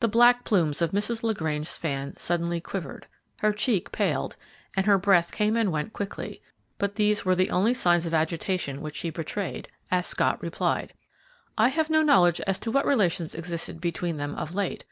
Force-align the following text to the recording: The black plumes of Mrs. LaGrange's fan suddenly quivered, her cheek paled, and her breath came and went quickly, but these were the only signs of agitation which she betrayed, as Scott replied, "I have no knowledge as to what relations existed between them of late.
The 0.00 0.08
black 0.08 0.42
plumes 0.42 0.82
of 0.82 0.90
Mrs. 0.90 1.22
LaGrange's 1.22 1.76
fan 1.76 2.16
suddenly 2.16 2.60
quivered, 2.60 3.06
her 3.38 3.52
cheek 3.52 3.92
paled, 3.92 4.34
and 4.76 4.84
her 4.86 4.98
breath 4.98 5.30
came 5.30 5.54
and 5.56 5.70
went 5.70 5.92
quickly, 5.92 6.42
but 6.76 6.96
these 6.96 7.24
were 7.24 7.36
the 7.36 7.50
only 7.50 7.72
signs 7.72 8.04
of 8.04 8.12
agitation 8.12 8.80
which 8.80 8.96
she 8.96 9.10
betrayed, 9.10 9.68
as 9.92 10.08
Scott 10.08 10.42
replied, 10.42 10.92
"I 11.56 11.68
have 11.68 11.88
no 11.88 12.02
knowledge 12.02 12.40
as 12.48 12.58
to 12.58 12.72
what 12.72 12.84
relations 12.84 13.32
existed 13.32 13.80
between 13.80 14.16
them 14.16 14.34
of 14.34 14.56
late. 14.56 14.84